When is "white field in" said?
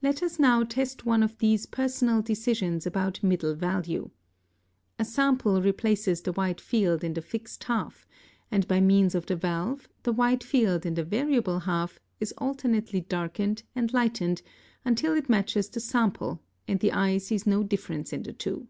6.32-7.12, 10.14-10.94